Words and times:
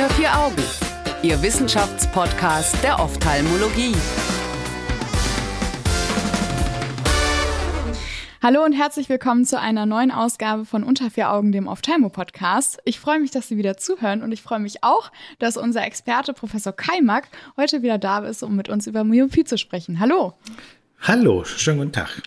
Unter 0.00 0.14
vier 0.14 0.34
Augen, 0.34 0.62
Ihr 1.22 1.42
Wissenschaftspodcast 1.42 2.82
der 2.82 2.98
Ophthalmologie. 3.00 3.94
Hallo 8.42 8.64
und 8.64 8.72
herzlich 8.72 9.10
willkommen 9.10 9.44
zu 9.44 9.60
einer 9.60 9.84
neuen 9.84 10.10
Ausgabe 10.10 10.64
von 10.64 10.84
Unter 10.84 11.10
vier 11.10 11.30
Augen, 11.30 11.52
dem 11.52 11.68
Ophthalmo-Podcast. 11.68 12.78
Ich 12.86 12.98
freue 12.98 13.20
mich, 13.20 13.30
dass 13.30 13.48
Sie 13.48 13.58
wieder 13.58 13.76
zuhören 13.76 14.22
und 14.22 14.32
ich 14.32 14.40
freue 14.40 14.60
mich 14.60 14.82
auch, 14.82 15.12
dass 15.38 15.58
unser 15.58 15.84
Experte 15.84 16.32
Professor 16.32 16.72
Kaimak 16.72 17.28
heute 17.58 17.82
wieder 17.82 17.98
da 17.98 18.20
ist, 18.20 18.42
um 18.42 18.56
mit 18.56 18.70
uns 18.70 18.86
über 18.86 19.04
Myopie 19.04 19.44
zu 19.44 19.58
sprechen. 19.58 20.00
Hallo. 20.00 20.32
Hallo, 21.02 21.44
schönen 21.44 21.76
guten 21.76 21.92
Tag. 21.92 22.22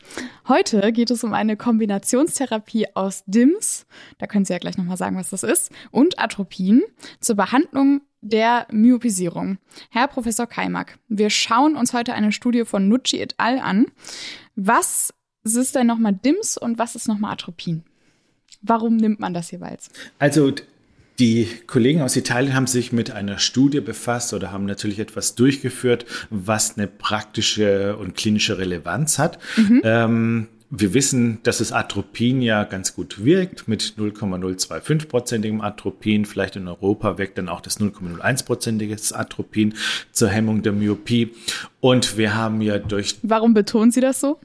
Heute 0.48 0.92
geht 0.92 1.10
es 1.10 1.24
um 1.24 1.34
eine 1.34 1.56
Kombinationstherapie 1.56 2.88
aus 2.96 3.24
DIMS, 3.28 3.86
da 4.18 4.28
können 4.28 4.44
Sie 4.44 4.52
ja 4.52 4.60
gleich 4.60 4.78
nochmal 4.78 4.98
sagen, 4.98 5.16
was 5.16 5.30
das 5.30 5.44
ist, 5.44 5.72
und 5.90 6.20
Atropin 6.20 6.84
zur 7.22 7.38
Behandlung 7.38 8.02
der 8.20 8.68
Myopisierung. 8.70 9.58
Herr 9.90 10.10
Professor 10.10 10.46
Kaimak, 10.46 11.00
wir 11.08 11.30
schauen 11.30 11.78
uns 11.78 11.94
heute 11.94 12.14
eine 12.14 12.34
Studie 12.34 12.66
von 12.66 12.90
Nucci 12.90 13.22
et 13.22 13.36
al. 13.38 13.60
an. 13.60 13.86
Was 14.56 15.14
ist 15.44 15.76
denn 15.76 15.88
nochmal 15.88 16.14
DIMS 16.14 16.58
und 16.58 16.78
was 16.78 16.96
ist 16.96 17.08
nochmal 17.08 17.34
Atropin? 17.34 17.84
Warum 18.62 18.98
nimmt 18.98 19.22
man 19.22 19.34
das 19.34 19.50
jeweils? 19.52 19.90
Also 20.20 20.52
die 21.20 21.48
Kollegen 21.68 22.02
aus 22.02 22.16
Italien 22.16 22.56
haben 22.56 22.68
sich 22.68 22.92
mit 22.92 23.12
einer 23.12 23.38
Studie 23.38 23.82
befasst 23.82 24.34
oder 24.34 24.52
haben 24.52 24.66
natürlich 24.66 25.00
etwas 25.00 25.36
durchgeführt, 25.36 26.06
was 26.30 26.78
eine 26.78 26.88
praktische 26.88 27.98
und 27.98 28.16
klinische 28.16 28.58
Relevanz 28.58 29.20
hat. 29.20 29.38
Mhm. 29.58 29.82
Ähm, 29.84 30.48
wir 30.76 30.96
wissen, 30.96 31.38
dass 31.44 31.60
das 31.60 31.72
Atropin 31.72 32.42
ja 32.42 32.64
ganz 32.64 32.96
gut 32.96 33.24
wirkt 33.24 33.68
mit 33.68 33.94
0,025-prozentigem 33.96 35.62
Atropin. 35.62 36.26
Vielleicht 36.26 36.56
in 36.56 36.68
Europa 36.68 37.20
wirkt 37.20 37.38
dann 37.38 37.48
auch 37.48 37.62
das 37.62 37.80
0,01-prozentiges 37.80 39.14
Atropin 39.14 39.76
zur 40.12 40.30
Hemmung 40.30 40.64
der 40.64 40.72
Myopie. 40.72 41.32
Und 41.80 42.18
wir 42.18 42.34
haben 42.34 42.60
ja 42.62 42.80
durch. 42.80 43.18
Warum 43.22 43.54
betonen 43.54 43.92
Sie 43.92 44.02
das 44.02 44.20
so? 44.20 44.40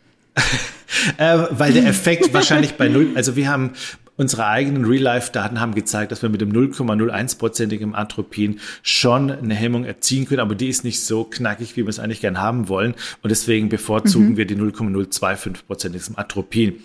äh, 1.17 1.39
weil 1.51 1.73
der 1.73 1.87
Effekt 1.87 2.35
wahrscheinlich 2.35 2.75
bei 2.75 2.89
null, 2.89 3.09
also 3.15 3.35
wir 3.35 3.49
haben 3.49 3.73
Unsere 4.19 4.47
eigenen 4.47 4.85
Real-Life-Daten 4.85 5.61
haben 5.61 5.77
gezeigt, 5.77 6.11
dass 6.11 6.23
wir 6.23 6.29
mit 6.29 6.41
dem 6.41 6.53
0,01-prozentigen 6.53 7.95
Atropin 7.95 8.59
schon 8.83 9.31
eine 9.31 9.55
Hemmung 9.55 9.85
erzielen 9.85 10.27
können, 10.27 10.41
aber 10.41 10.57
die 10.57 10.69
ist 10.69 10.83
nicht 10.83 11.05
so 11.05 11.23
knackig, 11.23 11.77
wie 11.77 11.85
wir 11.85 11.89
es 11.89 12.01
eigentlich 12.01 12.21
gern 12.21 12.39
haben 12.39 12.69
wollen. 12.69 12.95
Und 13.23 13.31
deswegen 13.31 13.69
bevorzugen 13.69 14.31
mhm. 14.31 14.37
wir 14.37 14.45
die 14.45 14.57
0,025-prozentigen 14.57 16.19
Atropin, 16.19 16.81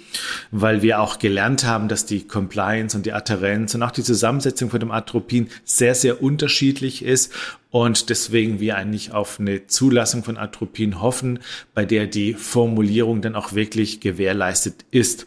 weil 0.52 0.84
wir 0.84 1.02
auch 1.02 1.17
gelernt 1.17 1.66
haben, 1.66 1.88
dass 1.88 2.06
die 2.06 2.28
Compliance 2.28 2.95
und 2.95 3.08
die 3.08 3.14
Adherenz 3.14 3.73
und 3.73 3.81
auch 3.81 3.89
die 3.89 4.04
Zusammensetzung 4.04 4.70
von 4.70 4.80
dem 4.80 4.92
Atropin 4.92 5.48
sehr, 5.64 5.95
sehr 5.95 6.22
unterschiedlich 6.22 7.04
ist 7.04 7.34
und 7.72 8.11
deswegen 8.11 8.59
wir 8.59 8.78
eigentlich 8.78 9.11
auf 9.11 9.39
eine 9.39 9.66
Zulassung 9.66 10.23
von 10.23 10.38
Atropin 10.38 11.02
hoffen, 11.02 11.39
bei 11.73 11.86
der 11.86 12.06
die 12.06 12.36
Formulierung 12.36 13.23
dann 13.23 13.36
auch 13.36 13.54
wirklich 13.54 14.00
gewährleistet 14.00 14.86
ist. 14.92 15.26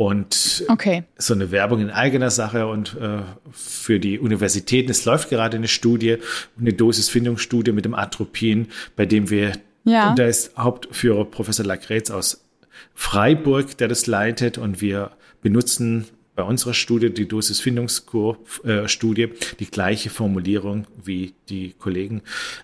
Und 0.00 0.64
okay. 0.68 1.04
so 1.18 1.34
eine 1.34 1.50
Werbung 1.50 1.82
in 1.82 1.90
eigener 1.90 2.30
Sache 2.30 2.66
und 2.66 2.96
äh, 2.98 3.18
für 3.52 4.00
die 4.00 4.18
Universitäten. 4.18 4.90
Es 4.90 5.04
läuft 5.04 5.28
gerade 5.28 5.58
eine 5.58 5.68
Studie, 5.68 6.16
eine 6.58 6.72
Dosisfindungsstudie 6.72 7.72
mit 7.72 7.84
dem 7.84 7.94
Atropin, 7.94 8.68
bei 8.96 9.04
dem 9.04 9.28
wir, 9.28 9.52
ja. 9.84 10.14
da 10.14 10.24
ist 10.24 10.56
Hauptführer 10.56 11.26
Professor 11.26 11.66
Lacretz 11.66 12.10
aus 12.10 12.46
Freiburg, 12.94 13.76
der 13.76 13.88
das 13.88 14.06
leitet 14.06 14.56
und 14.56 14.80
wir 14.80 15.10
benutzen 15.42 16.06
bei 16.40 16.46
unserer 16.46 16.72
Studie, 16.72 17.10
die 17.10 17.28
Dosisfindungsstudie, 17.28 19.28
die 19.58 19.70
gleiche 19.70 20.08
Formulierung 20.08 20.86
wie 21.04 21.34
die 21.50 21.74
Kollegen 21.78 22.22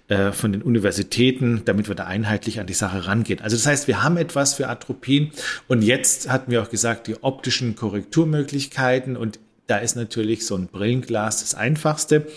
äh, 0.08 0.32
von 0.32 0.52
den 0.52 0.62
Universitäten, 0.62 1.60
damit 1.66 1.88
wir 1.88 1.94
da 1.94 2.04
einheitlich 2.04 2.59
an 2.59 2.66
die 2.66 2.72
Sache 2.72 3.06
rangehen. 3.06 3.41
Also 3.41 3.54
das 3.54 3.66
heißt, 3.66 3.87
wir 3.87 4.03
haben 4.03 4.16
etwas 4.16 4.54
für 4.54 4.70
Atropin 4.70 5.31
und 5.69 5.82
jetzt 5.82 6.31
hatten 6.31 6.53
wir 6.53 6.62
auch 6.62 6.70
gesagt, 6.70 7.06
die 7.06 7.22
optischen 7.22 7.76
Korrekturmöglichkeiten 7.76 9.14
und 9.14 9.41
da 9.66 9.76
ist 9.76 9.94
natürlich 9.94 10.47
so 10.47 10.56
ein 10.56 10.69
Brillenglas 10.69 11.41
das 11.41 11.54
einfachste. 11.54 12.28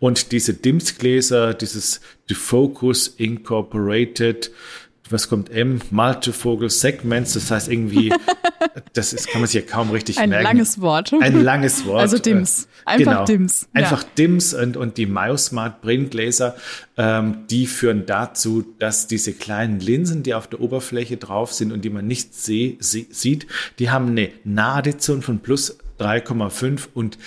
Und 0.00 0.32
diese 0.32 0.54
DIMS-Gläser, 0.54 1.54
dieses 1.54 2.00
Defocus 2.28 3.06
Incorporated 3.06 4.50
was 5.10 5.28
kommt 5.28 5.50
M? 5.50 5.80
Multifocal 5.90 6.70
Segments, 6.70 7.34
das 7.34 7.50
heißt 7.50 7.68
irgendwie, 7.68 8.12
das 8.92 9.12
ist, 9.12 9.28
kann 9.28 9.40
man 9.40 9.48
sich 9.48 9.62
ja 9.62 9.70
kaum 9.70 9.90
richtig 9.90 10.18
Ein 10.18 10.30
merken. 10.30 10.46
Ein 10.46 10.56
langes 10.56 10.80
Wort. 10.80 11.12
Ein 11.20 11.42
langes 11.42 11.86
Wort. 11.86 12.00
Also 12.00 12.18
DIMS. 12.18 12.68
Einfach 12.84 13.04
genau. 13.04 13.24
DIMS. 13.24 13.68
Ja. 13.74 13.82
Einfach 13.82 14.02
DIMS 14.02 14.54
und, 14.54 14.76
und 14.76 14.96
die 14.96 15.06
MyoSmart 15.06 15.80
Brillengläser, 15.80 16.56
ähm, 16.96 17.46
die 17.50 17.66
führen 17.66 18.06
dazu, 18.06 18.64
dass 18.78 19.06
diese 19.06 19.32
kleinen 19.32 19.80
Linsen, 19.80 20.22
die 20.22 20.34
auf 20.34 20.46
der 20.46 20.60
Oberfläche 20.60 21.16
drauf 21.16 21.52
sind 21.52 21.72
und 21.72 21.84
die 21.84 21.90
man 21.90 22.06
nicht 22.06 22.34
seh, 22.34 22.76
seh, 22.80 23.06
sieht, 23.10 23.46
die 23.78 23.90
haben 23.90 24.08
eine 24.08 24.30
Nahaddition 24.44 25.22
von 25.22 25.40
plus 25.40 25.78
3,5 25.98 26.88
und 26.94 27.18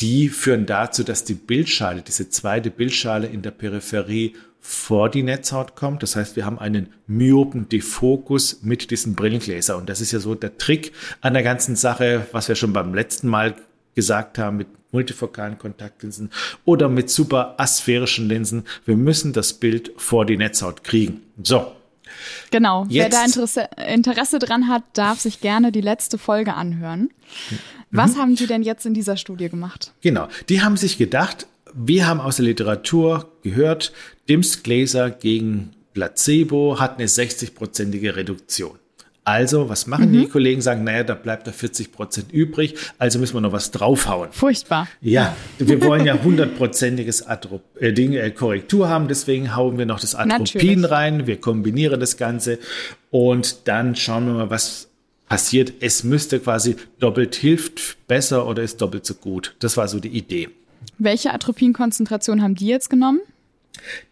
die 0.00 0.28
führen 0.28 0.66
dazu, 0.66 1.04
dass 1.04 1.24
die 1.24 1.34
Bildschale, 1.34 2.02
diese 2.02 2.28
zweite 2.28 2.70
Bildschale 2.70 3.28
in 3.28 3.42
der 3.42 3.52
Peripherie 3.52 4.34
vor 4.64 5.10
die 5.10 5.24
Netzhaut 5.24 5.74
kommt. 5.74 6.02
Das 6.04 6.14
heißt, 6.14 6.36
wir 6.36 6.46
haben 6.46 6.58
einen 6.58 6.94
myopen 7.08 7.68
Defokus 7.68 8.62
mit 8.62 8.92
diesem 8.92 9.14
Brillengläser. 9.14 9.76
Und 9.76 9.88
das 9.88 10.00
ist 10.00 10.12
ja 10.12 10.20
so 10.20 10.36
der 10.36 10.56
Trick 10.56 10.92
an 11.20 11.34
der 11.34 11.42
ganzen 11.42 11.74
Sache, 11.74 12.26
was 12.30 12.48
wir 12.48 12.54
schon 12.54 12.72
beim 12.72 12.94
letzten 12.94 13.28
Mal 13.28 13.56
gesagt 13.94 14.38
haben 14.38 14.56
mit 14.56 14.68
multifokalen 14.92 15.58
Kontaktlinsen 15.58 16.30
oder 16.64 16.88
mit 16.88 17.10
super 17.10 17.56
asphärischen 17.58 18.28
Linsen. 18.28 18.64
Wir 18.84 18.96
müssen 18.96 19.32
das 19.32 19.52
Bild 19.54 19.92
vor 19.96 20.24
die 20.26 20.36
Netzhaut 20.36 20.84
kriegen. 20.84 21.22
So. 21.42 21.72
Genau. 22.50 22.86
Jetzt. 22.88 22.94
Wer 22.94 23.08
da 23.08 23.24
Interesse, 23.24 23.68
Interesse 23.88 24.38
dran 24.38 24.68
hat, 24.68 24.84
darf 24.92 25.18
sich 25.18 25.40
gerne 25.40 25.72
die 25.72 25.80
letzte 25.80 26.18
Folge 26.18 26.54
anhören. 26.54 27.10
Was 27.90 28.14
mhm. 28.14 28.20
haben 28.20 28.36
Sie 28.36 28.46
denn 28.46 28.62
jetzt 28.62 28.86
in 28.86 28.94
dieser 28.94 29.16
Studie 29.16 29.48
gemacht? 29.48 29.92
Genau. 30.02 30.28
Die 30.48 30.62
haben 30.62 30.76
sich 30.76 30.98
gedacht, 30.98 31.46
wir 31.74 32.06
haben 32.06 32.20
aus 32.20 32.36
der 32.36 32.46
Literatur 32.46 33.30
gehört, 33.42 33.92
DIMS-Gläser 34.28 35.10
gegen 35.10 35.70
Placebo 35.94 36.80
hat 36.80 36.98
eine 36.98 37.06
60-prozentige 37.06 38.16
Reduktion. 38.16 38.78
Also, 39.24 39.68
was 39.68 39.86
machen 39.86 40.08
mhm. 40.08 40.22
die 40.22 40.28
Kollegen? 40.28 40.60
Sagen, 40.60 40.82
naja, 40.82 41.04
da 41.04 41.14
bleibt 41.14 41.46
da 41.46 41.52
40 41.52 41.92
Prozent 41.92 42.32
übrig, 42.32 42.74
also 42.98 43.20
müssen 43.20 43.34
wir 43.34 43.40
noch 43.40 43.52
was 43.52 43.70
draufhauen. 43.70 44.32
Furchtbar. 44.32 44.88
Ja, 45.00 45.36
wir 45.58 45.80
wollen 45.84 46.04
ja 46.04 46.20
hundertprozentiges 46.20 47.20
äh, 47.78 47.86
äh, 47.86 48.30
Korrektur 48.32 48.88
haben, 48.88 49.06
deswegen 49.06 49.54
hauen 49.54 49.78
wir 49.78 49.86
noch 49.86 50.00
das 50.00 50.16
Atropin 50.16 50.80
Natürlich. 50.80 50.90
rein, 50.90 51.26
wir 51.28 51.40
kombinieren 51.40 52.00
das 52.00 52.16
Ganze 52.16 52.58
und 53.10 53.68
dann 53.68 53.94
schauen 53.94 54.26
wir 54.26 54.32
mal, 54.34 54.50
was 54.50 54.88
passiert. 55.28 55.72
Es 55.78 56.02
müsste 56.02 56.40
quasi 56.40 56.76
doppelt 56.98 57.36
hilft 57.36 58.06
besser 58.08 58.46
oder 58.46 58.64
ist 58.64 58.80
doppelt 58.80 59.06
so 59.06 59.14
gut. 59.14 59.54
Das 59.60 59.76
war 59.76 59.86
so 59.86 60.00
die 60.00 60.08
Idee. 60.08 60.48
Welche 60.98 61.32
Atropinkonzentration 61.32 62.42
haben 62.42 62.54
die 62.54 62.66
jetzt 62.66 62.90
genommen? 62.90 63.20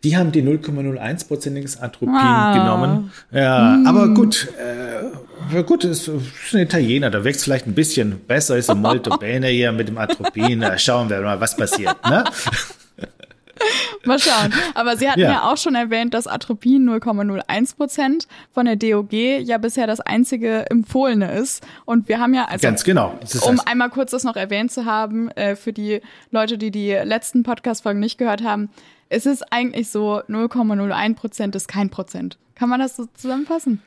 Die 0.02 0.16
haben 0.16 0.32
die 0.32 0.42
0,01-prozentiges 0.42 1.80
Atropin 1.80 2.14
ah. 2.14 2.52
genommen. 2.54 3.12
Ja, 3.30 3.76
mm. 3.76 3.86
aber 3.86 4.08
gut, 4.08 4.48
äh, 4.58 5.62
gut, 5.62 5.84
ist, 5.84 6.08
ist 6.08 6.54
ein 6.54 6.60
Italiener, 6.60 7.10
da 7.10 7.22
wächst 7.24 7.44
vielleicht 7.44 7.66
ein 7.66 7.74
bisschen 7.74 8.18
besser, 8.20 8.56
ist 8.56 8.70
ein 8.70 8.80
molto 8.80 9.16
bene 9.18 9.48
hier 9.48 9.72
mit 9.72 9.88
dem 9.88 9.98
Atropin. 9.98 10.64
Schauen 10.78 11.10
wir 11.10 11.20
mal, 11.20 11.40
was 11.40 11.56
passiert. 11.56 11.96
Ne? 12.08 12.24
Mal 14.06 14.18
schauen. 14.18 14.52
Aber 14.74 14.96
Sie 14.96 15.08
hatten 15.08 15.20
ja. 15.20 15.32
ja. 15.32 15.50
auch 15.50 15.56
schon 15.56 15.74
erwähnt, 15.74 16.14
dass 16.14 16.26
Atropin 16.26 16.88
0,01 16.88 17.76
Prozent 17.76 18.28
von 18.52 18.66
der 18.66 18.76
DOG 18.76 19.12
ja 19.12 19.58
bisher 19.58 19.86
das 19.86 20.00
einzige 20.00 20.70
empfohlene 20.70 21.32
ist. 21.32 21.66
Und 21.84 22.08
wir 22.08 22.18
haben 22.18 22.34
ja, 22.34 22.46
also, 22.46 22.66
Ganz 22.66 22.84
genau. 22.84 23.18
um 23.42 23.52
heißt. 23.52 23.68
einmal 23.68 23.90
kurz 23.90 24.12
das 24.12 24.24
noch 24.24 24.36
erwähnt 24.36 24.72
zu 24.72 24.84
haben, 24.84 25.30
äh, 25.32 25.56
für 25.56 25.72
die 25.72 26.00
Leute, 26.30 26.56
die 26.56 26.70
die 26.70 26.92
letzten 26.92 27.42
Podcast-Folgen 27.42 28.00
nicht 28.00 28.18
gehört 28.18 28.42
haben, 28.42 28.70
es 29.08 29.26
ist 29.26 29.52
eigentlich 29.52 29.90
so 29.90 30.22
0,01 30.28 31.14
Prozent 31.16 31.56
ist 31.56 31.68
kein 31.68 31.90
Prozent. 31.90 32.38
Kann 32.54 32.68
man 32.68 32.80
das 32.80 32.96
so 32.96 33.06
zusammenfassen? 33.14 33.82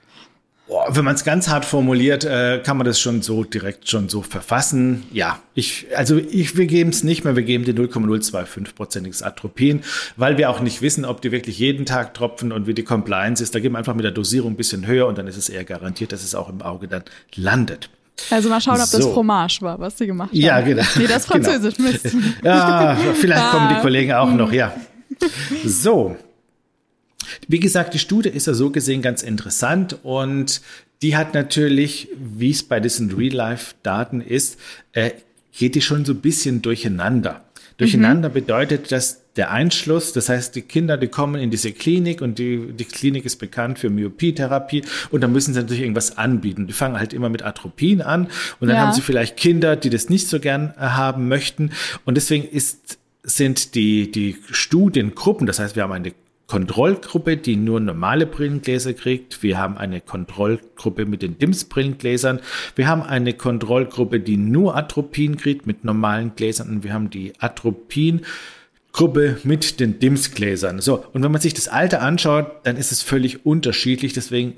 Boah, 0.66 0.96
wenn 0.96 1.04
man 1.04 1.16
es 1.16 1.26
ganz 1.26 1.50
hart 1.50 1.66
formuliert, 1.66 2.24
äh, 2.24 2.62
kann 2.64 2.78
man 2.78 2.86
das 2.86 2.98
schon 2.98 3.22
so 3.22 3.44
direkt 3.44 3.90
schon 3.90 4.08
so 4.08 4.22
verfassen. 4.22 5.04
Ja, 5.12 5.40
ich, 5.56 5.88
also 5.96 6.18
ich, 6.18 6.56
wir 6.56 6.68
geben 6.68 6.92
es 6.92 7.04
nicht 7.04 7.26
mehr, 7.26 7.36
wir 7.36 7.44
geben 7.44 7.66
die 7.66 7.74
0,025-prozentiges 7.74 9.24
Atropin, 9.24 9.82
weil 10.16 10.38
wir 10.38 10.50
auch 10.50 10.62
nicht 10.62 10.82
wissen, 10.82 11.04
ob 11.04 11.22
die 11.22 11.34
wirklich 11.34 11.60
jeden 11.60 11.86
Tag 11.86 12.14
tropfen 12.14 12.54
und 12.54 12.66
wie 12.66 12.74
die 12.74 12.84
Compliance 12.84 13.44
ist. 13.44 13.54
Da 13.54 13.60
geben 13.60 13.76
wir 13.76 13.80
einfach 13.80 13.94
mit 13.94 14.06
der 14.06 14.12
Dosierung 14.12 14.54
ein 14.54 14.56
bisschen 14.56 14.88
höher 14.88 15.08
und 15.08 15.18
dann 15.18 15.28
ist 15.28 15.36
es 15.36 15.50
eher 15.50 15.66
garantiert, 15.66 16.14
dass 16.14 16.24
es 16.24 16.34
auch 16.34 16.48
im 16.48 16.62
Auge 16.62 16.88
dann 16.88 17.04
landet. 17.36 17.90
Also 18.30 18.48
mal 18.48 18.62
schauen, 18.62 18.80
ob 18.80 18.88
so. 18.88 19.00
das 19.00 19.08
Fromage 19.08 19.58
war, 19.62 19.80
was 19.80 19.98
sie 19.98 20.08
gemacht 20.08 20.30
haben. 20.30 20.40
Ja, 20.40 20.62
genau. 20.62 20.84
Nee, 20.96 21.08
das 21.08 21.28
genau. 21.28 21.44
Französisch, 21.44 21.76
genau. 21.76 21.90
Mist. 21.90 22.16
Ja, 22.42 22.98
vielleicht 23.16 23.52
kommen 23.52 23.70
die 23.70 23.76
ah. 23.76 23.80
Kollegen 23.82 24.14
auch 24.14 24.32
noch, 24.32 24.54
ja. 24.54 24.74
So, 25.66 26.16
wie 27.48 27.60
gesagt, 27.60 27.94
die 27.94 28.00
Studie 28.00 28.30
ist 28.30 28.48
ja 28.48 28.54
so 28.54 28.70
gesehen 28.70 29.02
ganz 29.02 29.24
interessant 29.24 29.98
und 30.04 30.62
die 31.02 31.18
hat 31.18 31.34
natürlich, 31.34 32.08
wie 32.18 32.52
es 32.52 32.64
bei 32.64 32.80
diesen 32.80 33.12
Real-Life-Daten 33.12 34.22
ist, 34.22 34.60
äh, 34.94 35.12
geht 35.52 35.76
die 35.76 35.82
schon 35.82 36.06
so 36.06 36.14
ein 36.14 36.22
bisschen 36.22 36.62
durcheinander. 36.62 37.44
Durcheinander 37.78 38.30
mhm. 38.30 38.34
bedeutet, 38.34 38.92
dass 38.92 39.22
der 39.36 39.52
Einschluss, 39.52 40.14
das 40.14 40.30
heißt, 40.30 40.56
die 40.56 40.62
Kinder, 40.62 40.96
die 40.96 41.08
kommen 41.08 41.42
in 41.42 41.50
diese 41.50 41.72
Klinik 41.72 42.22
und 42.22 42.38
die, 42.38 42.72
die 42.72 42.86
Klinik 42.86 43.26
ist 43.26 43.38
bekannt 43.38 43.80
für 43.80 43.90
Myopietherapie 43.90 44.84
und 45.10 45.22
da 45.22 45.28
müssen 45.28 45.54
sie 45.54 45.60
natürlich 45.60 45.82
irgendwas 45.82 46.18
anbieten. 46.18 46.68
Die 46.68 46.74
fangen 46.74 47.00
halt 47.00 47.14
immer 47.14 47.30
mit 47.30 47.44
Atropin 47.44 48.02
an 48.02 48.28
und 48.60 48.68
dann 48.68 48.78
ja. 48.78 48.84
haben 48.84 48.94
sie 48.94 49.02
vielleicht 49.02 49.36
Kinder, 49.38 49.76
die 49.76 49.90
das 49.90 50.10
nicht 50.10 50.28
so 50.28 50.40
gern 50.40 50.74
äh, 50.78 50.82
haben 50.82 51.28
möchten 51.28 51.72
und 52.06 52.16
deswegen 52.16 52.48
ist, 52.48 53.00
sind 53.24 53.74
die, 53.74 54.12
die 54.12 54.38
Studiengruppen, 54.52 55.48
das 55.48 55.60
heißt, 55.60 55.76
wir 55.76 55.84
haben 55.84 55.94
eine 55.94 56.14
Kontrollgruppe, 56.54 57.36
die 57.36 57.56
nur 57.56 57.80
normale 57.80 58.28
Brillengläser 58.28 58.94
kriegt. 58.94 59.42
Wir 59.42 59.58
haben 59.58 59.76
eine 59.76 60.02
Kontrollgruppe 60.02 61.08
mit 61.08 61.24
den 61.24 61.40
DIMS-Brillengläsern. 61.40 62.42
Wir 62.76 62.88
haben 62.88 63.02
eine 63.02 63.34
Kontrollgruppe, 63.34 64.20
die 64.20 64.38
nur 64.38 64.78
Atropin 64.78 65.38
kriegt 65.38 65.66
mit 65.66 65.84
normalen 65.84 66.36
Gläsern. 66.36 66.70
Und 66.70 66.84
wir 66.84 66.94
haben 66.94 67.10
die 67.10 67.34
Atropin-Gruppe 67.40 69.40
mit 69.44 69.80
den 69.80 69.98
DIMS-Gläsern. 69.98 70.80
So, 70.80 71.04
und 71.12 71.24
wenn 71.24 71.32
man 71.32 71.42
sich 71.42 71.56
das 71.56 71.70
Alter 71.70 72.04
anschaut, 72.04 72.52
dann 72.66 72.78
ist 72.78 72.92
es 72.92 73.02
völlig 73.02 73.48
unterschiedlich. 73.48 74.14
Deswegen 74.14 74.54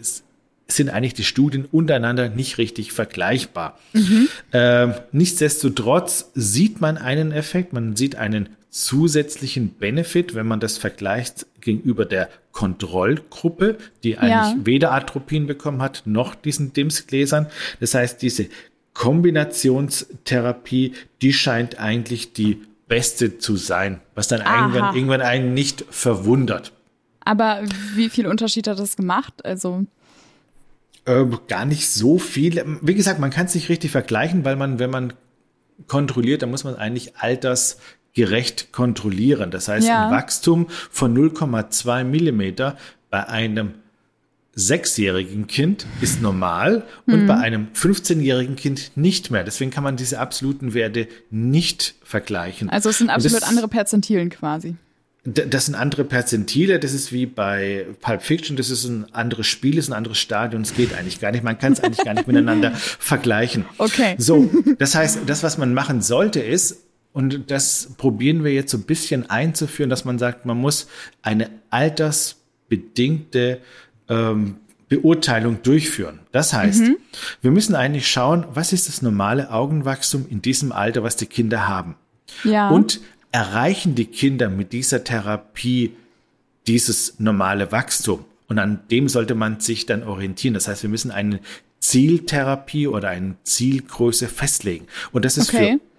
sind 0.67 0.89
eigentlich 0.89 1.13
die 1.13 1.23
Studien 1.23 1.63
untereinander 1.63 2.27
nicht 2.27 2.57
richtig 2.57 2.91
vergleichbar. 2.91 3.79
Mhm. 3.93 4.27
Äh, 4.51 4.87
nichtsdestotrotz 5.13 6.31
sieht 6.33 6.81
man 6.81 6.97
einen 6.97 7.31
Effekt, 7.31 7.71
man 7.71 7.95
sieht 7.95 8.17
einen 8.17 8.49
zusätzlichen 8.75 9.69
Benefit, 9.69 10.35
wenn 10.35 10.45
man 10.47 10.59
das 10.59 10.77
vergleicht 10.77 11.45
gegenüber 11.61 12.03
der 12.03 12.27
Kontrollgruppe, 12.51 13.77
die 14.03 14.17
eigentlich 14.17 14.57
ja. 14.57 14.65
weder 14.65 14.91
Atropin 14.91 15.47
bekommen 15.47 15.81
hat, 15.81 16.01
noch 16.03 16.35
diesen 16.35 16.73
DIMS-Gläsern. 16.73 17.47
Das 17.79 17.93
heißt, 17.93 18.21
diese 18.21 18.47
Kombinationstherapie, 18.93 20.91
die 21.21 21.31
scheint 21.31 21.79
eigentlich 21.79 22.33
die 22.33 22.63
beste 22.89 23.37
zu 23.37 23.55
sein, 23.55 24.01
was 24.13 24.27
dann 24.27 24.41
irgendwann, 24.41 24.93
irgendwann 24.93 25.21
einen 25.21 25.53
nicht 25.53 25.85
verwundert. 25.89 26.73
Aber 27.21 27.61
wie 27.95 28.09
viel 28.09 28.27
Unterschied 28.27 28.67
hat 28.67 28.77
das 28.77 28.97
gemacht? 28.97 29.45
Also 29.45 29.85
äh, 31.05 31.23
gar 31.47 31.63
nicht 31.63 31.89
so 31.89 32.19
viel. 32.19 32.61
Wie 32.81 32.95
gesagt, 32.95 33.21
man 33.21 33.29
kann 33.29 33.45
es 33.45 33.55
nicht 33.55 33.69
richtig 33.69 33.91
vergleichen, 33.91 34.43
weil 34.43 34.57
man, 34.57 34.79
wenn 34.79 34.89
man 34.89 35.13
kontrolliert, 35.87 36.41
dann 36.41 36.51
muss 36.51 36.65
man 36.65 36.75
eigentlich 36.75 37.15
alters 37.15 37.77
gerecht 38.15 38.71
kontrollieren. 38.71 39.51
Das 39.51 39.67
heißt, 39.67 39.87
ja. 39.87 40.07
ein 40.07 40.11
Wachstum 40.11 40.67
von 40.89 41.15
0,2 41.15 42.03
Millimeter 42.03 42.77
bei 43.11 43.27
einem 43.27 43.73
sechsjährigen 44.55 45.47
Kind 45.47 45.85
ist 45.99 46.21
normal 46.21 46.83
und 47.07 47.23
mhm. 47.23 47.27
bei 47.27 47.35
einem 47.35 47.67
15-jährigen 47.75 48.55
Kind 48.55 48.91
nicht 48.95 49.29
mehr. 49.29 49.43
Deswegen 49.43 49.69
kann 49.69 49.83
man 49.83 49.97
diese 49.97 50.19
absoluten 50.19 50.73
Werte 50.73 51.09
nicht 51.29 51.95
vergleichen. 52.03 52.69
Also 52.69 52.89
es 52.89 52.99
sind 52.99 53.09
absolut 53.09 53.41
das, 53.41 53.49
andere 53.49 53.67
Perzentilen 53.67 54.29
quasi. 54.29 54.75
Das 55.25 55.65
sind 55.65 55.75
andere 55.75 56.05
Perzentile, 56.05 56.79
das 56.79 56.93
ist 56.93 57.11
wie 57.11 57.25
bei 57.25 57.87
Pulp 57.99 58.21
Fiction, 58.21 58.55
das 58.55 58.69
ist 58.69 58.85
ein 58.85 59.11
anderes 59.11 59.47
Spiel, 59.47 59.77
ist 59.77 59.89
ein 59.89 59.93
anderes 59.93 60.19
Stadion, 60.19 60.61
es 60.61 60.75
geht 60.75 60.93
eigentlich 60.93 61.19
gar 61.19 61.31
nicht, 61.31 61.43
man 61.43 61.57
kann 61.57 61.73
es 61.73 61.83
eigentlich 61.83 62.05
gar 62.05 62.13
nicht 62.13 62.27
miteinander 62.27 62.71
vergleichen. 62.75 63.65
Okay. 63.79 64.15
So, 64.19 64.49
das 64.77 64.93
heißt, 64.93 65.21
das, 65.25 65.41
was 65.41 65.57
man 65.57 65.73
machen 65.73 66.01
sollte, 66.01 66.41
ist, 66.41 66.84
und 67.15 67.49
das 67.49 67.91
probieren 67.95 68.43
wir 68.43 68.53
jetzt 68.53 68.71
so 68.71 68.77
ein 68.77 68.83
bisschen 68.83 69.29
einzuführen, 69.29 69.89
dass 69.89 70.03
man 70.03 70.19
sagt, 70.19 70.45
man 70.45 70.57
muss 70.57 70.89
eine 71.21 71.49
altersbedingte 71.69 73.61
ähm, 74.09 74.57
Beurteilung 74.89 75.63
durchführen. 75.63 76.19
Das 76.33 76.51
heißt, 76.51 76.81
mhm. 76.81 76.97
wir 77.41 77.51
müssen 77.51 77.73
eigentlich 77.73 78.11
schauen, 78.11 78.45
was 78.53 78.73
ist 78.73 78.89
das 78.89 79.01
normale 79.01 79.49
Augenwachstum 79.49 80.25
in 80.29 80.41
diesem 80.41 80.73
Alter, 80.73 81.03
was 81.03 81.15
die 81.15 81.27
Kinder 81.27 81.69
haben. 81.69 81.95
Ja. 82.43 82.67
Und 82.67 82.99
erreichen 83.31 83.95
die 83.95 84.07
Kinder 84.07 84.49
mit 84.49 84.73
dieser 84.73 85.05
Therapie 85.05 85.95
dieses 86.67 87.17
normale 87.17 87.71
Wachstum? 87.71 88.25
Und 88.49 88.59
an 88.59 88.81
dem 88.91 89.07
sollte 89.07 89.35
man 89.35 89.61
sich 89.61 89.85
dann 89.85 90.03
orientieren. 90.03 90.53
Das 90.53 90.67
heißt, 90.67 90.83
wir 90.83 90.89
müssen 90.89 91.11
eine 91.11 91.39
Zieltherapie 91.79 92.87
oder 92.87 93.07
eine 93.07 93.35
Zielgröße 93.43 94.27
festlegen. 94.27 94.87
Und 95.13 95.23
das 95.23 95.37
ist 95.37 95.53
okay. 95.53 95.79
für 95.79 95.94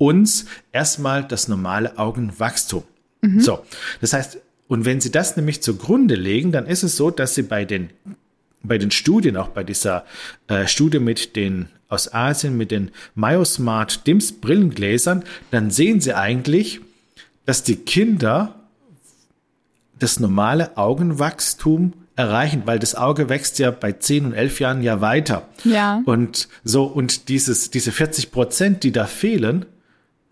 uns 0.00 0.46
erstmal 0.72 1.22
das 1.22 1.46
normale 1.46 1.98
Augenwachstum. 1.98 2.84
Mhm. 3.20 3.40
So, 3.40 3.64
das 4.00 4.14
heißt, 4.14 4.38
und 4.66 4.86
wenn 4.86 5.00
Sie 5.00 5.10
das 5.10 5.36
nämlich 5.36 5.62
zugrunde 5.62 6.14
legen, 6.14 6.52
dann 6.52 6.66
ist 6.66 6.82
es 6.82 6.96
so, 6.96 7.10
dass 7.10 7.34
Sie 7.34 7.42
bei 7.42 7.64
den 7.64 7.90
bei 8.62 8.76
den 8.76 8.90
Studien, 8.90 9.36
auch 9.38 9.48
bei 9.48 9.64
dieser 9.64 10.04
äh, 10.48 10.66
Studie 10.66 10.98
mit 10.98 11.34
den 11.36 11.68
aus 11.88 12.12
Asien 12.14 12.56
mit 12.56 12.70
den 12.70 12.92
Myosmart 13.14 14.06
DIMS 14.06 14.32
Brillengläsern, 14.32 15.24
dann 15.50 15.70
sehen 15.70 16.00
Sie 16.00 16.14
eigentlich, 16.14 16.80
dass 17.46 17.62
die 17.62 17.76
Kinder 17.76 18.54
das 19.98 20.20
normale 20.20 20.76
Augenwachstum 20.76 21.92
erreichen, 22.16 22.62
weil 22.64 22.78
das 22.78 22.94
Auge 22.94 23.28
wächst 23.28 23.58
ja 23.58 23.70
bei 23.70 23.92
10 23.92 24.26
und 24.26 24.32
11 24.34 24.60
Jahren 24.60 24.82
ja 24.82 25.00
weiter. 25.00 25.48
Ja. 25.64 26.02
Und 26.04 26.48
so, 26.64 26.84
und 26.84 27.28
dieses, 27.28 27.70
diese 27.70 27.92
40 27.92 28.30
Prozent, 28.30 28.84
die 28.84 28.92
da 28.92 29.06
fehlen, 29.06 29.66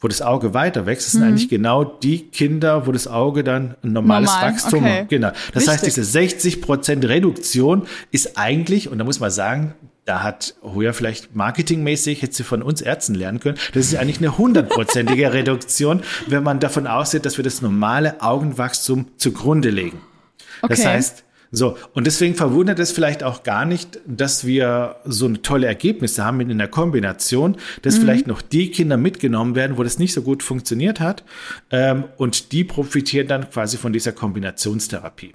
wo 0.00 0.08
das 0.08 0.22
Auge 0.22 0.54
weiter 0.54 0.86
wächst, 0.86 1.10
sind 1.10 1.22
mhm. 1.22 1.28
eigentlich 1.28 1.48
genau 1.48 1.84
die 1.84 2.28
Kinder, 2.28 2.86
wo 2.86 2.92
das 2.92 3.08
Auge 3.08 3.42
dann 3.42 3.74
ein 3.82 3.92
normales 3.92 4.30
Normal, 4.30 4.52
Wachstum 4.52 4.84
okay. 4.84 5.00
hat. 5.00 5.08
Genau. 5.08 5.28
Das 5.28 5.62
Richtig. 5.62 5.68
heißt, 5.68 5.86
diese 5.86 6.04
60 6.04 6.62
Prozent 6.62 7.04
Reduktion 7.04 7.86
ist 8.10 8.38
eigentlich, 8.38 8.90
und 8.90 8.98
da 8.98 9.04
muss 9.04 9.20
man 9.20 9.30
sagen, 9.30 9.74
da 10.04 10.22
hat 10.22 10.54
Hoya 10.62 10.92
vielleicht 10.94 11.36
marketingmäßig, 11.36 12.22
hätte 12.22 12.34
sie 12.34 12.44
von 12.44 12.62
uns 12.62 12.80
Ärzten 12.80 13.14
lernen 13.14 13.40
können, 13.40 13.58
das 13.74 13.86
ist 13.86 13.96
eigentlich 13.96 14.18
eine 14.18 14.38
hundertprozentige 14.38 15.32
Reduktion, 15.34 16.02
wenn 16.26 16.42
man 16.42 16.60
davon 16.60 16.86
ausgeht, 16.86 17.26
dass 17.26 17.36
wir 17.36 17.44
das 17.44 17.60
normale 17.60 18.22
Augenwachstum 18.22 19.06
zugrunde 19.16 19.70
legen. 19.70 20.00
Okay. 20.62 20.74
Das 20.74 20.86
heißt, 20.86 21.24
so, 21.50 21.76
und 21.94 22.06
deswegen 22.06 22.34
verwundert 22.34 22.78
es 22.78 22.92
vielleicht 22.92 23.22
auch 23.22 23.42
gar 23.42 23.64
nicht, 23.64 24.00
dass 24.06 24.44
wir 24.44 24.96
so 25.04 25.26
eine 25.26 25.40
tolle 25.40 25.66
Ergebnisse 25.66 26.24
haben 26.24 26.40
in 26.40 26.58
der 26.58 26.68
Kombination, 26.68 27.56
dass 27.82 27.96
mhm. 27.96 28.00
vielleicht 28.02 28.26
noch 28.26 28.42
die 28.42 28.70
Kinder 28.70 28.96
mitgenommen 28.96 29.54
werden, 29.54 29.78
wo 29.78 29.82
das 29.82 29.98
nicht 29.98 30.12
so 30.12 30.22
gut 30.22 30.42
funktioniert 30.42 31.00
hat, 31.00 31.24
ähm, 31.70 32.04
und 32.18 32.52
die 32.52 32.64
profitieren 32.64 33.28
dann 33.28 33.48
quasi 33.50 33.78
von 33.78 33.92
dieser 33.92 34.12
Kombinationstherapie. 34.12 35.34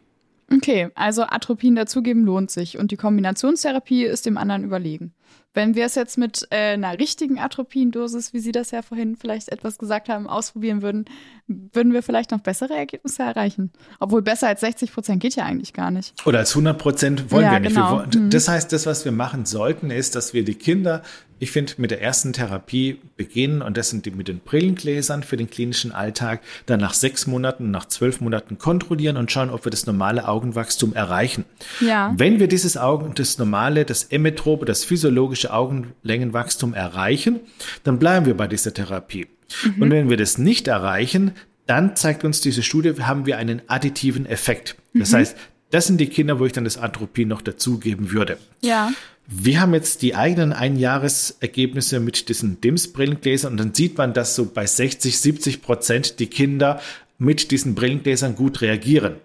Okay, 0.53 0.89
also 0.93 1.23
Atropin 1.23 1.75
dazugeben 1.75 2.25
lohnt 2.25 2.51
sich 2.51 2.77
und 2.77 2.91
die 2.91 2.97
Kombinationstherapie 2.97 4.03
ist 4.03 4.25
dem 4.25 4.37
anderen 4.37 4.63
überlegen. 4.63 5.13
Wenn 5.55 5.75
wir 5.75 5.85
es 5.85 5.93
jetzt 5.93 6.17
mit 6.17 6.47
äh, 6.49 6.73
einer 6.73 6.97
richtigen 6.97 7.37
Atropindosis, 7.37 8.33
wie 8.33 8.39
Sie 8.39 8.51
das 8.51 8.71
ja 8.71 8.81
vorhin 8.81 9.15
vielleicht 9.15 9.49
etwas 9.49 9.77
gesagt 9.77 10.09
haben, 10.09 10.27
ausprobieren 10.27 10.81
würden, 10.81 11.05
würden 11.47 11.93
wir 11.93 12.01
vielleicht 12.01 12.31
noch 12.31 12.39
bessere 12.39 12.73
Ergebnisse 12.73 13.21
erreichen. 13.21 13.71
Obwohl 13.99 14.23
besser 14.23 14.47
als 14.47 14.61
60 14.61 14.91
Prozent 14.91 15.21
geht 15.21 15.35
ja 15.35 15.45
eigentlich 15.45 15.73
gar 15.73 15.91
nicht. 15.91 16.15
Oder 16.25 16.39
als 16.39 16.51
100 16.51 16.77
Prozent 16.77 17.31
wollen 17.31 17.43
ja, 17.43 17.51
wir 17.51 17.59
nicht. 17.59 17.75
Genau. 17.75 18.03
Wir 18.09 18.19
mhm. 18.19 18.29
Das 18.31 18.47
heißt, 18.47 18.73
das, 18.73 18.87
was 18.87 19.05
wir 19.05 19.11
machen 19.11 19.45
sollten, 19.45 19.91
ist, 19.91 20.15
dass 20.15 20.33
wir 20.33 20.43
die 20.43 20.55
Kinder 20.55 21.03
ich 21.43 21.51
finde, 21.51 21.73
mit 21.77 21.91
der 21.91 22.01
ersten 22.01 22.31
Therapie 22.33 22.99
beginnen, 23.17 23.61
und 23.61 23.75
das 23.75 23.89
sind 23.89 24.05
die 24.05 24.11
mit 24.11 24.29
den 24.29 24.39
Brillengläsern 24.39 25.23
für 25.23 25.35
den 25.35 25.49
klinischen 25.49 25.91
Alltag, 25.91 26.41
dann 26.65 26.79
nach 26.79 26.93
sechs 26.93 27.27
Monaten, 27.27 27.69
nach 27.69 27.85
zwölf 27.85 28.21
Monaten 28.21 28.57
kontrollieren 28.57 29.17
und 29.17 29.31
schauen, 29.31 29.49
ob 29.49 29.65
wir 29.65 29.69
das 29.69 29.85
normale 29.85 30.27
Augenwachstum 30.27 30.93
erreichen. 30.93 31.43
Ja. 31.81 32.13
Wenn 32.17 32.39
wir 32.39 32.47
dieses 32.47 32.77
Augen, 32.77 33.13
das 33.15 33.37
normale, 33.37 33.83
das 33.83 34.05
Emetrope, 34.05 34.65
das 34.65 34.85
physiologische 34.85 35.22
Augenlängenwachstum 35.51 36.73
erreichen, 36.73 37.39
dann 37.83 37.99
bleiben 37.99 38.25
wir 38.25 38.35
bei 38.35 38.47
dieser 38.47 38.73
Therapie. 38.73 39.27
Mhm. 39.63 39.81
Und 39.81 39.91
wenn 39.91 40.09
wir 40.09 40.17
das 40.17 40.37
nicht 40.37 40.67
erreichen, 40.67 41.31
dann 41.65 41.95
zeigt 41.95 42.23
uns 42.23 42.41
diese 42.41 42.63
Studie, 42.63 42.93
haben 43.01 43.25
wir 43.25 43.37
einen 43.37 43.61
additiven 43.67 44.25
Effekt. 44.25 44.75
Das 44.93 45.11
mhm. 45.11 45.17
heißt, 45.17 45.37
das 45.71 45.87
sind 45.87 45.99
die 45.99 46.07
Kinder, 46.07 46.39
wo 46.39 46.45
ich 46.45 46.51
dann 46.51 46.65
das 46.65 46.77
Atropin 46.77 47.27
noch 47.27 47.41
dazugeben 47.41 48.11
würde. 48.11 48.37
Ja. 48.61 48.91
Wir 49.25 49.61
haben 49.61 49.73
jetzt 49.73 50.01
die 50.01 50.15
eigenen 50.15 50.51
Einjahresergebnisse 50.51 51.99
mit 51.99 52.27
diesen 52.27 52.59
DIMS-Brillengläsern 52.59 53.53
und 53.53 53.57
dann 53.57 53.73
sieht 53.73 53.97
man, 53.97 54.13
dass 54.13 54.35
so 54.35 54.45
bei 54.45 54.65
60, 54.65 55.17
70 55.17 55.61
Prozent 55.61 56.19
die 56.19 56.27
Kinder 56.27 56.81
mit 57.17 57.51
diesen 57.51 57.73
Brillengläsern 57.73 58.35
gut 58.35 58.61
reagieren. 58.61 59.15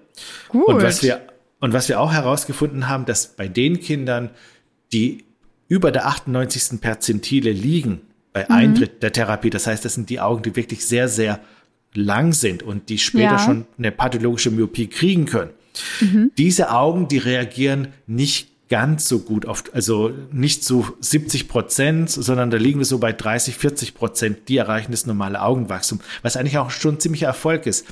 Gut. 0.49 0.69
Und 0.69 0.83
was 0.83 1.02
wir, 1.02 1.21
und 1.61 1.73
was 1.73 1.88
wir 1.88 2.00
auch 2.00 2.12
herausgefunden 2.12 2.88
haben, 2.88 3.05
dass 3.07 3.26
bei 3.26 3.49
den 3.49 3.81
Kindern, 3.81 4.31
die 4.93 5.25
über 5.69 5.93
der 5.93 6.07
98. 6.07 6.81
Perzentile 6.81 7.53
liegen, 7.53 8.01
bei 8.33 8.45
mhm. 8.45 8.55
Eintritt 8.55 9.03
der 9.03 9.13
Therapie, 9.13 9.51
das 9.51 9.67
heißt, 9.67 9.85
das 9.85 9.95
sind 9.95 10.11
die 10.11 10.21
Augen, 10.21 10.43
die 10.43 10.57
wirklich 10.57 10.87
sehr, 10.87 11.09
sehr 11.09 11.41
lang 11.95 12.33
sind 12.33 12.63
und 12.63 12.89
die 12.89 12.99
später 12.99 13.33
ja. 13.33 13.39
schon 13.39 13.67
eine 13.79 13.93
pathologische 13.93 14.51
Myopie 14.51 14.89
kriegen 14.89 15.27
können. 15.27 15.51
Mhm. 16.01 16.33
Diese 16.37 16.71
Augen, 16.71 17.09
die 17.09 17.19
reagieren 17.19 17.89
nicht 18.07 18.49
ganz 18.69 19.09
so 19.09 19.21
gut 19.21 19.47
oft, 19.47 19.75
also 19.75 20.13
nicht 20.31 20.63
so 20.63 20.87
70 21.01 21.49
Prozent, 21.49 22.11
sondern 22.11 22.51
da 22.51 22.59
liegen 22.59 22.79
wir 22.79 22.85
so 22.85 22.99
bei 22.99 23.13
30, 23.13 23.57
40 23.57 23.95
Prozent, 23.95 24.49
die 24.49 24.59
erreichen 24.59 24.91
das 24.91 25.07
normale 25.07 25.41
Augenwachstum, 25.41 26.01
was 26.21 26.37
eigentlich 26.37 26.59
auch 26.59 26.71
schon 26.71 27.01
ziemlicher 27.01 27.29
Erfolg 27.29 27.67
ist. 27.67 27.87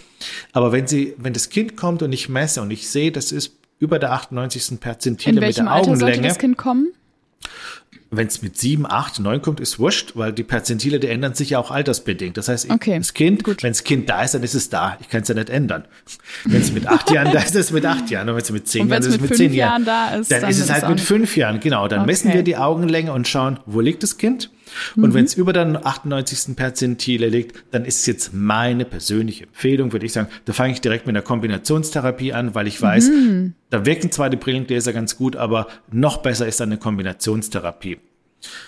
Aber 0.53 0.73
wenn 0.73 0.87
sie, 0.87 1.15
wenn 1.17 1.33
das 1.33 1.49
Kind 1.49 1.77
kommt 1.77 2.03
und 2.03 2.13
ich 2.13 2.29
messe 2.29 2.61
und 2.61 2.71
ich 2.71 2.89
sehe, 2.89 3.11
das 3.11 3.33
ist 3.33 3.57
über 3.79 3.99
der 3.99 4.13
98. 4.13 4.79
Perzentile 4.81 5.41
mit 5.41 5.57
der 5.57 5.67
Alter 5.67 5.91
Augenlänge. 5.91 5.99
Sollte 5.99 6.29
das 6.29 6.39
Kind 6.39 6.59
kommen? 6.59 6.89
Wenn 8.11 8.27
es 8.29 8.43
mit 8.43 8.57
sieben, 8.57 8.87
acht, 8.87 9.19
neun 9.19 9.43
kommt, 9.43 9.61
ist 9.61 9.79
wurscht, 9.79 10.13
weil 10.15 10.33
die 10.33 10.45
Perzentile, 10.45 11.01
die 11.01 11.09
ändern 11.09 11.35
sich 11.35 11.51
ja 11.51 11.59
auch 11.59 11.71
altersbedingt. 11.71 12.37
Das 12.37 12.49
heißt, 12.49 12.71
Okay, 12.71 12.97
das 12.99 13.15
Kind, 13.15 13.47
wenn 13.47 13.73
das 13.73 13.85
Kind 13.85 14.09
da 14.09 14.23
ist, 14.23 14.35
dann 14.35 14.43
ist 14.43 14.55
es 14.55 14.69
da. 14.69 14.97
Ich 15.01 15.09
kann 15.09 15.23
es 15.23 15.29
ja 15.29 15.35
nicht 15.35 15.51
ändern. 15.51 15.85
Wenn 16.45 16.61
es 16.61 16.73
mit 16.73 16.87
acht 16.87 17.11
Jahren 17.11 17.33
da 17.33 17.41
ist, 17.41 17.55
ist 17.55 17.67
es 17.67 17.71
mit 17.73 17.85
acht 17.85 18.09
Jahren. 18.11 18.29
Und 18.29 18.37
wenn 18.37 18.43
es 18.43 18.51
mit 18.53 18.69
zehn 18.69 18.89
Jahren 18.89 19.01
ist, 19.01 19.07
ist 19.09 19.15
es 19.17 19.21
mit 19.21 19.37
zehn 19.37 19.53
Jahren. 19.53 19.85
Jahren 19.85 20.11
da 20.13 20.17
ist, 20.21 20.31
dann, 20.31 20.41
dann 20.43 20.51
ist 20.51 20.61
es 20.61 20.71
halt 20.71 20.89
mit 20.89 21.01
fünf 21.01 21.37
Jahren. 21.37 21.61
Genau. 21.61 21.89
Dann 21.89 22.07
messen 22.07 22.29
Okay. 22.29 22.39
wir 22.39 22.43
die 22.45 22.57
Augenlänge 22.57 23.13
und 23.13 23.27
schauen, 23.29 23.59
wo 23.67 23.81
liegt 23.81 24.03
das 24.03 24.19
Kind? 24.19 24.51
Mhm. 24.95 25.05
Und 25.05 25.15
wenn 25.15 25.25
es 25.25 25.35
über 25.35 25.53
den 25.53 25.77
98. 25.77 26.57
Perzentile 26.57 27.29
liegt, 27.29 27.65
dann 27.73 27.85
ist 27.85 28.01
es 28.01 28.07
jetzt 28.07 28.35
meine 28.35 28.85
persönliche 28.85 29.45
Empfehlung, 29.45 29.93
würde 29.93 30.07
ich 30.07 30.13
sagen, 30.13 30.29
da 30.45 30.53
fange 30.53 30.73
ich 30.73 30.81
direkt 30.81 31.07
mit 31.07 31.15
einer 31.15 31.23
Kombinationstherapie 31.23 32.33
an, 32.33 32.55
weil 32.55 32.67
ich 32.67 32.81
weiß, 32.81 33.09
Mhm. 33.11 33.55
da 33.71 33.85
wirken 33.87 34.11
zwar 34.11 34.31
die 34.31 34.37
Brillengläser 34.37 34.93
ganz 34.93 35.17
gut, 35.17 35.37
aber 35.37 35.69
noch 35.91 36.19
besser 36.19 36.47
ist 36.47 36.61
dann 36.61 36.71
eine 36.71 36.79
Kombinationstherapie. 36.79 37.99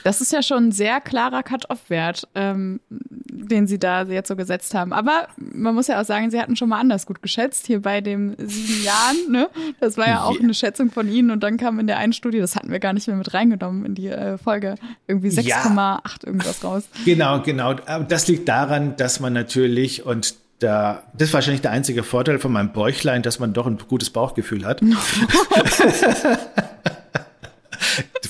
Das 0.03 0.21
ist 0.21 0.33
ja 0.33 0.43
schon 0.43 0.69
ein 0.69 0.73
sehr 0.73 1.01
klarer 1.01 1.43
Cut-Off-Wert, 1.43 2.27
ähm, 2.35 2.81
den 2.91 3.67
Sie 3.67 3.79
da 3.79 4.03
jetzt 4.03 4.29
so 4.29 4.35
gesetzt 4.35 4.75
haben. 4.75 4.93
Aber 4.93 5.29
man 5.37 5.75
muss 5.75 5.87
ja 5.87 6.01
auch 6.01 6.05
sagen, 6.05 6.31
Sie 6.31 6.41
hatten 6.41 6.57
schon 6.57 6.69
mal 6.69 6.81
anders 6.81 7.07
gut 7.07 7.23
geschätzt, 7.23 7.67
hier 7.67 7.81
bei 7.83 8.01
dem 8.01 8.35
sieben 8.39 8.83
Jahren. 8.83 9.17
Ne? 9.31 9.49
Das 9.81 9.97
war 9.97 10.09
ja 10.09 10.23
auch 10.25 10.35
Ja. 10.35 10.41
eine 10.41 10.55
Schätzung 10.55 10.91
von 10.91 11.09
Ihnen. 11.09 11.31
Und 11.31 11.43
dann 11.43 11.57
kam 11.59 11.79
in 11.79 11.87
der 11.87 11.99
einen 11.99 12.13
Studie, 12.13 12.39
das 12.39 12.57
hatten 12.57 12.71
wir 12.71 12.81
gar 12.81 12.93
nicht 12.93 13.07
mehr 13.07 13.17
mit 13.17 13.33
reingenommen 13.35 13.85
in 13.85 13.95
die 13.95 14.09
äh, 14.09 14.37
Folge, 14.39 14.75
irgendwie 15.07 15.29
Ja. 15.29 15.63
6,8 15.63 16.27
irgendwas 16.27 16.65
raus. 16.65 16.85
Genau, 17.05 17.41
genau. 17.43 17.77
Aber 17.87 18.05
Das 18.05 18.27
liegt 18.27 18.49
daran, 18.49 18.97
dass 18.97 19.21
man 19.21 19.33
natürlich 19.33 20.05
und 20.05 20.35
da, 20.61 21.05
das 21.13 21.29
ist 21.29 21.35
wahrscheinlich 21.35 21.61
der 21.63 21.71
einzige 21.71 22.03
Vorteil 22.03 22.41
von 22.41 22.51
meinem 22.51 22.73
Bäuchlein, 22.73 23.23
dass 23.23 23.39
man 23.39 23.53
doch 23.53 23.67
ein 23.69 23.79
gutes 23.89 24.11
Bauchgefühl 24.11 24.65
hat. 24.67 24.81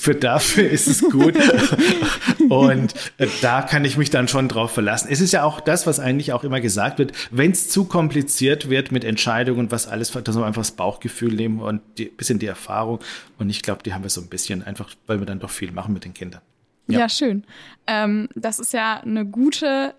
Für 0.09 0.15
dafür 0.15 0.67
ist 0.67 0.87
es 0.87 1.01
gut. 1.03 1.35
Und 2.49 2.95
äh, 3.19 3.27
da 3.43 3.61
kann 3.61 3.85
ich 3.85 3.95
mich 3.95 4.09
dann 4.09 4.27
schon 4.27 4.47
drauf 4.47 4.71
verlassen. 4.71 5.07
Es 5.11 5.21
ist 5.21 5.33
ja 5.33 5.43
auch 5.43 5.61
das, 5.61 5.85
was 5.85 5.99
eigentlich 5.99 6.33
auch 6.33 6.43
immer 6.43 6.59
gesagt 6.61 6.97
wird, 6.97 7.11
wenn 7.29 7.51
es 7.51 7.69
zu 7.69 7.85
kompliziert 7.85 8.71
wird 8.71 8.91
mit 8.91 9.03
Entscheidungen 9.03 9.59
und 9.59 9.71
was 9.71 9.87
alles, 9.87 10.09
dass 10.09 10.35
wir 10.35 10.43
einfach 10.47 10.63
das 10.63 10.71
Bauchgefühl 10.71 11.33
nehmen 11.33 11.59
und 11.59 11.81
die, 11.99 12.05
bisschen 12.05 12.39
die 12.39 12.47
Erfahrung. 12.47 13.01
Und 13.37 13.51
ich 13.51 13.61
glaube, 13.61 13.83
die 13.83 13.93
haben 13.93 14.01
wir 14.01 14.09
so 14.09 14.19
ein 14.19 14.29
bisschen 14.29 14.63
einfach, 14.63 14.89
weil 15.05 15.19
wir 15.19 15.27
dann 15.27 15.39
doch 15.39 15.51
viel 15.51 15.71
machen 15.71 15.93
mit 15.93 16.05
den 16.05 16.15
Kindern. 16.15 16.41
Ja, 16.87 17.01
Ja. 17.01 17.09
schön. 17.09 17.43
Ähm, 17.85 18.29
das 18.33 18.57
ist 18.57 18.73
ja 18.73 19.01
eine 19.01 19.27
gute, 19.27 19.93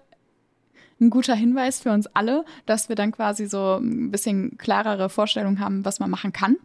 ein 1.00 1.11
guter 1.11 1.35
Hinweis 1.35 1.80
für 1.80 1.90
uns 1.90 2.07
alle, 2.09 2.45
dass 2.66 2.88
wir 2.88 2.97
dann 2.97 3.12
quasi 3.12 3.47
so 3.47 3.76
ein 3.76 4.11
bisschen 4.11 4.59
klarere 4.59 5.09
Vorstellungen 5.09 5.61
haben, 5.61 5.85
was 5.85 6.00
man 6.00 6.11
machen 6.11 6.33
kann 6.33 6.57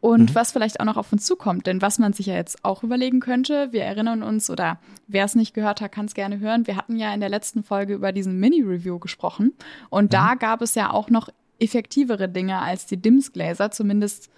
und 0.00 0.34
was 0.34 0.52
vielleicht 0.52 0.80
auch 0.80 0.84
noch 0.84 0.96
auf 0.96 1.12
uns 1.12 1.24
zukommt. 1.24 1.66
Denn 1.66 1.82
was 1.82 1.98
man 1.98 2.12
sich 2.12 2.26
ja 2.26 2.34
jetzt 2.34 2.64
auch 2.64 2.82
überlegen 2.82 3.20
könnte, 3.20 3.72
wir 3.72 3.82
erinnern 3.82 4.22
uns 4.22 4.50
oder 4.50 4.78
wer 5.08 5.24
es 5.24 5.34
nicht 5.34 5.54
gehört 5.54 5.80
hat, 5.80 5.92
kann 5.92 6.06
es 6.06 6.14
gerne 6.14 6.38
hören. 6.38 6.66
Wir 6.66 6.76
hatten 6.76 6.96
ja 6.96 7.12
in 7.12 7.20
der 7.20 7.28
letzten 7.28 7.62
Folge 7.62 7.94
über 7.94 8.12
diesen 8.12 8.38
Mini-Review 8.38 8.98
gesprochen 8.98 9.52
und 9.88 10.12
da 10.12 10.34
gab 10.34 10.62
es 10.62 10.74
ja 10.74 10.90
auch 10.90 11.10
noch 11.10 11.28
effektivere 11.58 12.28
Dinge 12.28 12.58
als 12.58 12.86
die 12.86 12.96
DIMS-Gläser, 12.96 13.70
zumindest 13.70 14.30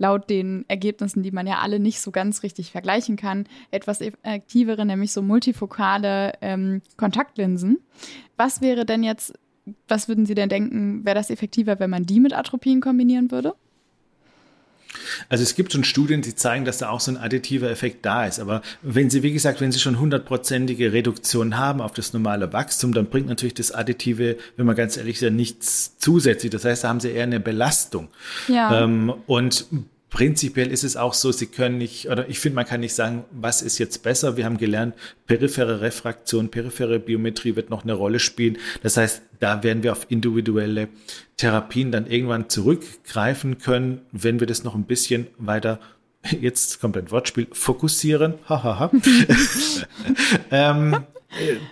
laut 0.00 0.30
den 0.30 0.64
Ergebnissen, 0.66 1.22
die 1.22 1.30
man 1.30 1.46
ja 1.46 1.58
alle 1.58 1.78
nicht 1.78 2.00
so 2.00 2.10
ganz 2.10 2.42
richtig 2.42 2.72
vergleichen 2.72 3.16
kann, 3.16 3.44
etwas 3.70 4.00
effektivere, 4.00 4.86
nämlich 4.86 5.12
so 5.12 5.20
multifokale 5.20 6.32
ähm, 6.40 6.80
Kontaktlinsen. 6.96 7.78
Was 8.38 8.62
wäre 8.62 8.86
denn 8.86 9.02
jetzt, 9.02 9.34
was 9.86 10.08
würden 10.08 10.24
Sie 10.24 10.34
denn 10.34 10.48
denken, 10.48 11.04
wäre 11.04 11.14
das 11.14 11.28
effektiver, 11.28 11.78
wenn 11.78 11.90
man 11.90 12.04
die 12.04 12.18
mit 12.18 12.32
Atropin 12.32 12.80
kombinieren 12.80 13.30
würde? 13.30 13.54
Also 15.28 15.42
es 15.42 15.54
gibt 15.54 15.72
schon 15.72 15.84
Studien, 15.84 16.22
die 16.22 16.34
zeigen, 16.34 16.64
dass 16.64 16.78
da 16.78 16.90
auch 16.90 17.00
so 17.00 17.12
ein 17.12 17.16
additiver 17.16 17.70
Effekt 17.70 18.04
da 18.04 18.26
ist. 18.26 18.40
Aber 18.40 18.62
wenn 18.82 19.10
Sie, 19.10 19.22
wie 19.22 19.32
gesagt, 19.32 19.60
wenn 19.60 19.72
Sie 19.72 19.78
schon 19.78 19.98
hundertprozentige 19.98 20.92
Reduktion 20.92 21.56
haben 21.56 21.80
auf 21.80 21.92
das 21.92 22.12
normale 22.12 22.52
Wachstum, 22.52 22.92
dann 22.92 23.06
bringt 23.06 23.28
natürlich 23.28 23.54
das 23.54 23.72
Additive, 23.72 24.36
wenn 24.56 24.66
man 24.66 24.76
ganz 24.76 24.96
ehrlich 24.96 25.22
ist, 25.22 25.32
nichts 25.32 25.96
zusätzlich. 25.98 26.50
Das 26.50 26.64
heißt, 26.64 26.84
da 26.84 26.88
haben 26.88 27.00
Sie 27.00 27.10
eher 27.10 27.24
eine 27.24 27.40
Belastung. 27.40 28.08
Ja. 28.48 28.82
Ähm, 28.82 29.12
und 29.26 29.66
prinzipiell 30.10 30.70
ist 30.70 30.84
es 30.84 30.96
auch 30.96 31.14
so, 31.14 31.32
Sie 31.32 31.46
können 31.46 31.78
nicht, 31.78 32.08
oder 32.10 32.28
ich 32.28 32.38
finde, 32.38 32.56
man 32.56 32.66
kann 32.66 32.80
nicht 32.80 32.94
sagen, 32.94 33.24
was 33.30 33.62
ist 33.62 33.78
jetzt 33.78 34.02
besser. 34.02 34.36
Wir 34.36 34.44
haben 34.44 34.58
gelernt, 34.58 34.94
periphere 35.26 35.80
Refraktion, 35.80 36.50
periphere 36.50 36.98
Biometrie 36.98 37.56
wird 37.56 37.70
noch 37.70 37.84
eine 37.84 37.94
Rolle 37.94 38.18
spielen. 38.18 38.58
Das 38.82 38.96
heißt, 38.96 39.22
da 39.38 39.62
werden 39.62 39.82
wir 39.82 39.92
auf 39.92 40.06
individuelle 40.10 40.88
Therapien 41.36 41.92
dann 41.92 42.06
irgendwann 42.06 42.48
zurückgreifen 42.50 43.58
können, 43.58 44.02
wenn 44.12 44.40
wir 44.40 44.46
das 44.46 44.64
noch 44.64 44.74
ein 44.74 44.84
bisschen 44.84 45.28
weiter 45.38 45.80
Jetzt 46.38 46.80
kommt 46.80 46.96
ein 46.96 47.10
Wortspiel, 47.10 47.46
fokussieren. 47.50 48.34
Hahaha. 48.46 48.90
ähm, 50.50 50.94
äh, 50.94 51.00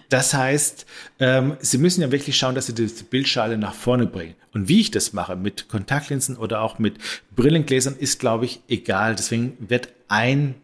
das 0.08 0.34
heißt, 0.34 0.86
ähm, 1.18 1.56
Sie 1.60 1.78
müssen 1.78 2.00
ja 2.00 2.12
wirklich 2.12 2.36
schauen, 2.36 2.54
dass 2.54 2.66
Sie 2.66 2.74
die 2.74 2.86
Bildschale 3.10 3.58
nach 3.58 3.74
vorne 3.74 4.06
bringen. 4.06 4.34
Und 4.52 4.68
wie 4.68 4.80
ich 4.80 4.90
das 4.90 5.12
mache, 5.12 5.36
mit 5.36 5.68
Kontaktlinsen 5.68 6.36
oder 6.36 6.62
auch 6.62 6.78
mit 6.78 6.96
Brillengläsern, 7.34 7.96
ist, 7.96 8.20
glaube 8.20 8.44
ich, 8.44 8.60
egal. 8.68 9.14
Deswegen 9.14 9.56
wird 9.60 9.88
ein, 10.08 10.54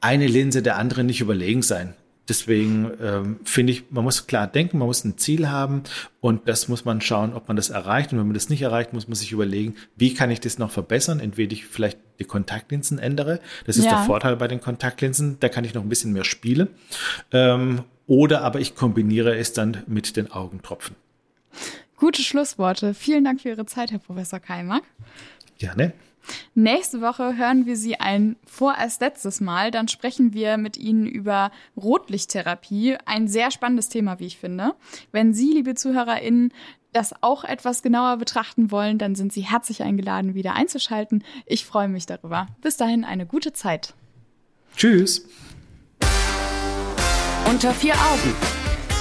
eine 0.00 0.26
Linse 0.26 0.62
der 0.62 0.76
anderen 0.76 1.06
nicht 1.06 1.20
überlegen 1.20 1.62
sein. 1.62 1.94
Deswegen 2.28 2.90
ähm, 3.00 3.40
finde 3.44 3.72
ich, 3.72 3.90
man 3.90 4.04
muss 4.04 4.28
klar 4.28 4.46
denken, 4.46 4.78
man 4.78 4.86
muss 4.86 5.04
ein 5.04 5.18
Ziel 5.18 5.48
haben 5.48 5.82
und 6.20 6.48
das 6.48 6.68
muss 6.68 6.84
man 6.84 7.00
schauen, 7.00 7.34
ob 7.34 7.48
man 7.48 7.56
das 7.56 7.70
erreicht. 7.70 8.12
Und 8.12 8.18
wenn 8.18 8.26
man 8.26 8.34
das 8.34 8.48
nicht 8.48 8.62
erreicht, 8.62 8.92
muss 8.92 9.08
man 9.08 9.16
sich 9.16 9.32
überlegen, 9.32 9.74
wie 9.96 10.14
kann 10.14 10.30
ich 10.30 10.40
das 10.40 10.56
noch 10.56 10.70
verbessern? 10.70 11.18
Entweder 11.18 11.52
ich 11.52 11.66
vielleicht 11.66 11.98
die 12.22 12.28
Kontaktlinsen 12.28 12.98
ändere. 12.98 13.40
Das 13.66 13.76
ist 13.76 13.84
Ja. 13.84 13.90
der 13.96 13.98
Vorteil 14.04 14.36
bei 14.36 14.48
den 14.48 14.60
Kontaktlinsen. 14.60 15.38
Da 15.40 15.48
kann 15.48 15.64
ich 15.64 15.74
noch 15.74 15.82
ein 15.82 15.88
bisschen 15.88 16.12
mehr 16.12 16.24
spielen. 16.24 16.68
Ähm, 17.32 17.82
oder 18.06 18.42
aber 18.42 18.60
ich 18.60 18.74
kombiniere 18.74 19.36
es 19.36 19.52
dann 19.52 19.82
mit 19.86 20.16
den 20.16 20.30
Augentropfen. 20.32 20.96
Gute 21.96 22.22
Schlussworte. 22.22 22.94
Vielen 22.94 23.24
Dank 23.24 23.40
für 23.40 23.50
Ihre 23.50 23.66
Zeit, 23.66 23.92
Herr 23.92 23.98
Professor 24.00 24.40
Keimer. 24.40 24.80
Gerne. 25.58 25.92
Nächste 26.54 27.00
Woche 27.00 27.36
hören 27.36 27.66
wir 27.66 27.76
Sie 27.76 27.98
ein 27.98 28.36
vorerst 28.46 29.00
letztes 29.00 29.40
Mal. 29.40 29.70
Dann 29.70 29.88
sprechen 29.88 30.32
wir 30.34 30.56
mit 30.56 30.76
Ihnen 30.76 31.06
über 31.06 31.50
Rotlichttherapie. 31.76 32.96
Ein 33.06 33.28
sehr 33.28 33.50
spannendes 33.50 33.88
Thema, 33.88 34.18
wie 34.18 34.26
ich 34.26 34.38
finde. 34.38 34.74
Wenn 35.12 35.34
Sie, 35.34 35.52
liebe 35.52 35.74
ZuhörerInnen, 35.74 36.52
das 36.92 37.14
auch 37.22 37.44
etwas 37.44 37.82
genauer 37.82 38.18
betrachten 38.18 38.70
wollen, 38.70 38.98
dann 38.98 39.14
sind 39.14 39.32
Sie 39.32 39.42
herzlich 39.42 39.82
eingeladen, 39.82 40.34
wieder 40.34 40.54
einzuschalten. 40.54 41.24
Ich 41.46 41.64
freue 41.64 41.88
mich 41.88 42.06
darüber. 42.06 42.48
Bis 42.60 42.76
dahin 42.76 43.04
eine 43.04 43.26
gute 43.26 43.52
Zeit. 43.52 43.94
Tschüss. 44.76 45.26
Unter 47.48 47.72
vier 47.72 47.94
Augen. 47.94 48.34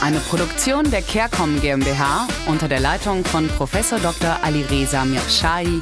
Eine 0.01 0.19
Produktion 0.19 0.89
der 0.89 1.01
CareCom 1.01 1.61
GmbH 1.61 2.27
unter 2.47 2.67
der 2.67 2.79
Leitung 2.79 3.23
von 3.23 3.47
Prof. 3.49 3.71
Dr. 4.01 4.39
Alireza 4.43 5.05
Mirshahi 5.05 5.81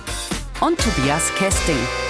und 0.61 0.79
Tobias 0.79 1.33
Kesting. 1.35 2.08